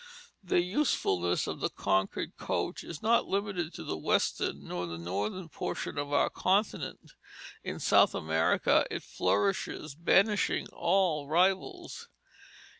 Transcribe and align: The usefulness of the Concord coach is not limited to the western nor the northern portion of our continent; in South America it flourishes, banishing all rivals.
The 0.43 0.61
usefulness 0.61 1.45
of 1.45 1.59
the 1.59 1.69
Concord 1.69 2.35
coach 2.35 2.83
is 2.83 3.03
not 3.03 3.27
limited 3.27 3.71
to 3.75 3.83
the 3.83 3.99
western 3.99 4.67
nor 4.67 4.87
the 4.87 4.97
northern 4.97 5.47
portion 5.47 5.99
of 5.99 6.11
our 6.11 6.27
continent; 6.27 7.11
in 7.63 7.79
South 7.79 8.15
America 8.15 8.83
it 8.89 9.03
flourishes, 9.03 9.93
banishing 9.93 10.65
all 10.73 11.27
rivals. 11.27 12.09